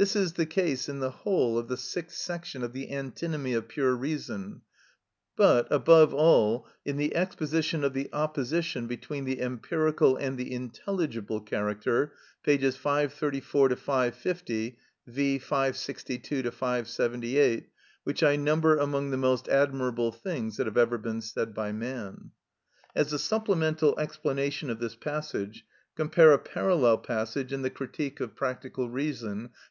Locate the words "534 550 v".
12.58-15.38